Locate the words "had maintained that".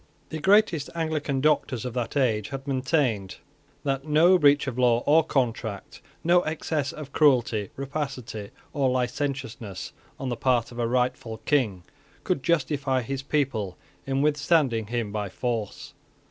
2.49-4.03